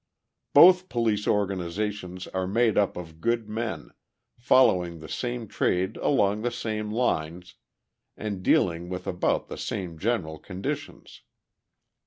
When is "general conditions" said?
9.99-11.21